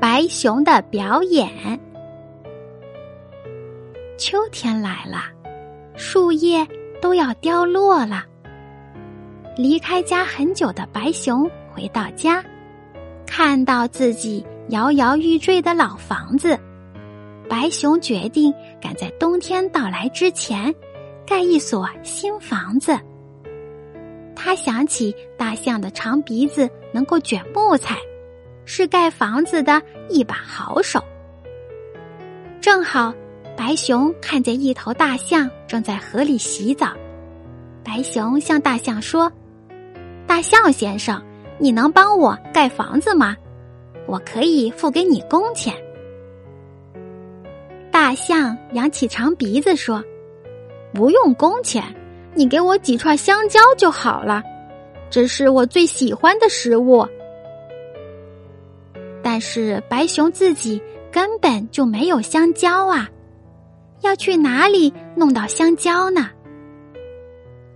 [0.00, 1.48] 白熊的表演。
[4.16, 5.24] 秋天来了，
[5.96, 6.64] 树叶
[7.02, 8.24] 都要凋落了。
[9.56, 12.44] 离开家很久的白熊回到家，
[13.26, 16.56] 看到自己摇摇欲坠的老房子，
[17.48, 20.72] 白熊决定赶在冬天到来之前
[21.26, 22.96] 盖一所新房子。
[24.36, 27.96] 他想起大象的长鼻子能够卷木材。
[28.68, 31.02] 是盖房子的一把好手。
[32.60, 33.14] 正好，
[33.56, 36.92] 白熊看见一头大象正在河里洗澡。
[37.82, 39.32] 白熊向大象说
[40.28, 41.20] ：“大象先生，
[41.56, 43.34] 你能帮我盖房子吗？
[44.06, 45.74] 我可以付给你工钱。”
[47.90, 50.04] 大象扬起长鼻子说
[50.92, 51.82] ：“不用工钱，
[52.34, 54.42] 你给我几串香蕉就好了，
[55.08, 57.08] 这是我最喜欢的食物。”
[59.30, 60.80] 但是白熊自己
[61.12, 63.06] 根本就没有香蕉啊，
[64.00, 66.30] 要去哪里弄到香蕉呢？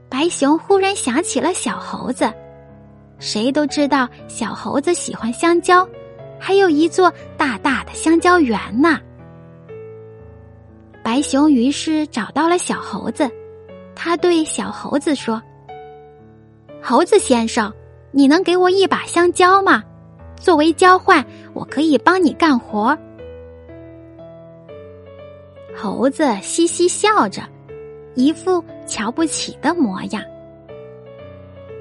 [0.09, 2.33] 白熊忽然想起了小猴子，
[3.19, 5.87] 谁都知道小猴子喜欢香蕉，
[6.41, 8.99] 还有一座大大的香蕉园呢。
[11.05, 13.31] 白熊于是找到了小猴子，
[13.95, 15.41] 他对小猴子说
[16.81, 17.71] ：“猴子先生，
[18.11, 19.85] 你能给我一把香蕉吗？”
[20.43, 22.99] 作为交换，我可以帮你干活。
[25.77, 27.43] 猴子嘻嘻笑着，
[28.17, 30.21] 一副瞧不起的模样。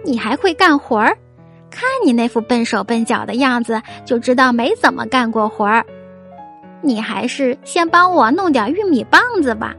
[0.05, 1.17] 你还会干活儿？
[1.71, 5.83] 看你那副笨手笨脚的样子，就知道没怎么干过活儿。
[6.81, 9.75] 你还是先帮我弄点玉米棒子吧。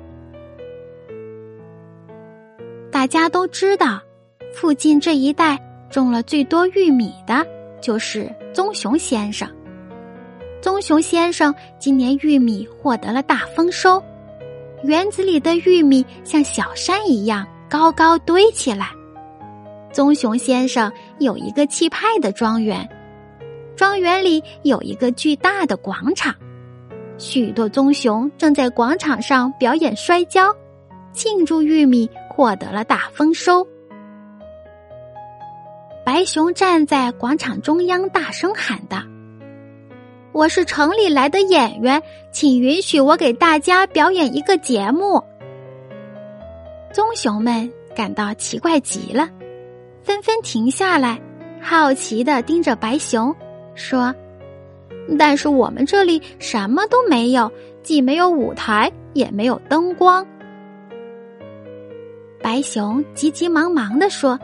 [2.90, 4.00] 大家都知道，
[4.52, 5.56] 附近这一带
[5.88, 7.46] 种了最多玉米的。
[7.80, 9.48] 就是棕熊先生。
[10.60, 14.02] 棕熊先生今年玉米获得了大丰收，
[14.84, 18.90] 园子里的玉米像小山一样高高堆起来。
[19.92, 22.88] 棕熊先生有一个气派的庄园，
[23.74, 26.34] 庄园里有一个巨大的广场，
[27.18, 30.54] 许多棕熊正在广场上表演摔跤，
[31.12, 33.66] 庆祝玉米获得了大丰收。
[36.04, 39.00] 白熊站在广场中央，大声喊道
[40.34, 42.02] ：“我是城里来的演员，
[42.32, 45.22] 请允许我给大家表演一个节目。”
[46.92, 49.28] 棕熊们感到奇怪极了，
[50.02, 51.20] 纷纷停下来，
[51.60, 53.32] 好奇的盯着白熊，
[53.76, 54.12] 说
[55.16, 57.48] ：“但是我们这里什么都没有，
[57.84, 60.26] 既没有舞台，也没有灯光。”
[62.42, 64.36] 白熊急急忙忙的说。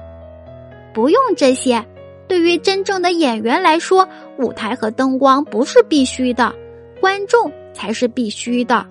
[0.92, 1.84] 不用这些，
[2.26, 6.54] 对于真正的演员来说，舞台和灯光不是必须的，
[7.00, 8.86] 观众才是必须的。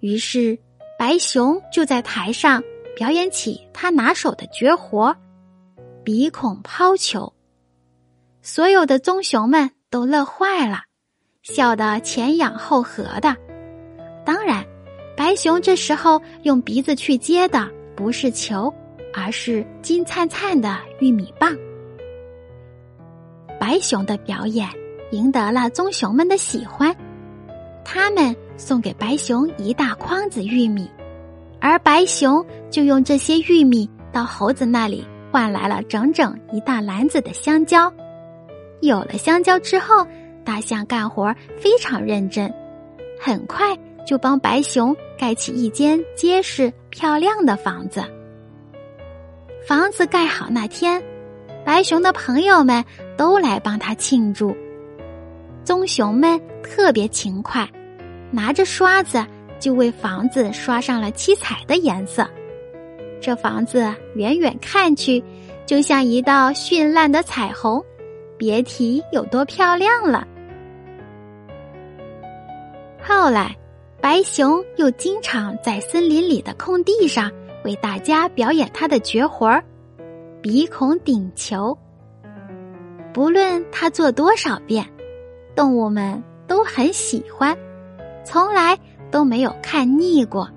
[0.00, 0.58] 于是，
[0.98, 2.62] 白熊就在台上
[2.94, 5.16] 表演起他拿手的绝活——
[6.04, 7.32] 鼻孔抛球。
[8.42, 10.82] 所有的棕熊们都乐坏了，
[11.42, 13.36] 笑得前仰后合的。
[14.24, 14.64] 当然，
[15.16, 18.72] 白熊这时候用鼻子去接的不是球。
[19.12, 21.56] 而是金灿灿的玉米棒。
[23.60, 24.68] 白熊的表演
[25.12, 26.94] 赢得了棕熊们的喜欢，
[27.84, 30.90] 他们送给白熊一大筐子玉米，
[31.60, 37.92] 而白熊就用这些玉米到猴子那里换来了整整一大篮子的香蕉。
[38.80, 40.04] 有了香蕉之后，
[40.44, 42.52] 大象干活非常认真，
[43.20, 48.02] 很快就帮白熊盖起一间结实漂亮的房子。
[49.66, 51.00] 房子盖好那天，
[51.64, 52.84] 白熊的朋友们
[53.16, 54.56] 都来帮他庆祝。
[55.62, 57.68] 棕熊们特别勤快，
[58.32, 59.24] 拿着刷子
[59.60, 62.28] 就为房子刷上了七彩的颜色。
[63.20, 65.22] 这房子远远看去，
[65.64, 67.80] 就像一道绚烂的彩虹，
[68.36, 70.26] 别提有多漂亮了。
[73.00, 73.56] 后来，
[74.00, 77.30] 白熊又经常在森林里的空地上。
[77.64, 79.64] 为大家表演他的绝活儿——
[80.42, 81.76] 鼻孔顶球。
[83.12, 84.86] 不论他做多少遍，
[85.54, 87.56] 动物们都很喜欢，
[88.24, 88.78] 从来
[89.10, 90.48] 都没有看腻过。